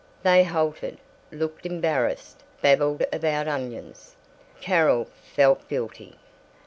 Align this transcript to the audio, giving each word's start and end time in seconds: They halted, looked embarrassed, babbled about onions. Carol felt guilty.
They 0.23 0.43
halted, 0.43 0.97
looked 1.31 1.63
embarrassed, 1.63 2.41
babbled 2.59 3.05
about 3.13 3.47
onions. 3.47 4.15
Carol 4.59 5.05
felt 5.35 5.67
guilty. 5.69 6.15